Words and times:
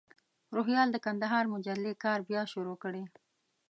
روهیال 0.55 0.87
د 0.91 0.97
کندهار 1.05 1.45
مجلې 1.53 1.93
کار 2.03 2.19
بیا 2.29 2.41
شروع 2.51 2.77
کړی. 2.83 3.03